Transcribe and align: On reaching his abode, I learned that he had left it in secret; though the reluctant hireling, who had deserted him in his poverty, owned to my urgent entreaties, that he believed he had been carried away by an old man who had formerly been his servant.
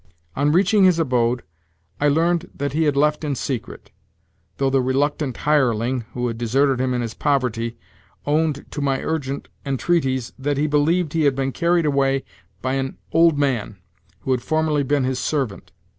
On 0.35 0.51
reaching 0.51 0.83
his 0.83 0.97
abode, 0.97 1.43
I 1.99 2.07
learned 2.07 2.49
that 2.55 2.73
he 2.73 2.85
had 2.85 2.97
left 2.97 3.23
it 3.23 3.27
in 3.27 3.35
secret; 3.35 3.91
though 4.57 4.71
the 4.71 4.81
reluctant 4.81 5.37
hireling, 5.37 6.05
who 6.15 6.25
had 6.27 6.39
deserted 6.39 6.81
him 6.81 6.95
in 6.95 7.01
his 7.01 7.13
poverty, 7.13 7.77
owned 8.25 8.65
to 8.71 8.81
my 8.81 8.99
urgent 9.03 9.47
entreaties, 9.63 10.33
that 10.39 10.57
he 10.57 10.65
believed 10.65 11.13
he 11.13 11.25
had 11.25 11.35
been 11.35 11.51
carried 11.51 11.85
away 11.85 12.23
by 12.63 12.73
an 12.73 12.97
old 13.11 13.37
man 13.37 13.77
who 14.21 14.31
had 14.31 14.41
formerly 14.41 14.81
been 14.81 15.03
his 15.03 15.19
servant. 15.19 15.71